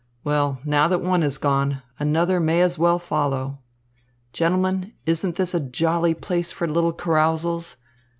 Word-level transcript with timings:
Well, 0.23 0.59
now 0.65 0.87
that 0.87 1.01
one 1.03 1.21
is 1.21 1.37
gone, 1.37 1.83
another 1.99 2.39
may 2.39 2.63
as 2.63 2.79
well 2.79 2.97
follow. 2.97 3.59
Gentlemen, 4.33 4.93
isn't 5.05 5.35
this 5.35 5.53
a 5.53 5.59
jolly 5.59 6.15
place 6.15 6.51
for 6.51 6.65
little 6.67 6.91
carousals?" 6.91 7.75